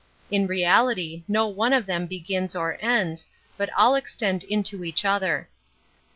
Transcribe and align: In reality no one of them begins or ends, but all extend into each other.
In 0.31 0.47
reality 0.47 1.21
no 1.27 1.45
one 1.45 1.73
of 1.73 1.85
them 1.85 2.07
begins 2.07 2.55
or 2.55 2.75
ends, 2.81 3.27
but 3.55 3.69
all 3.77 3.93
extend 3.93 4.43
into 4.43 4.83
each 4.83 5.05
other. 5.05 5.47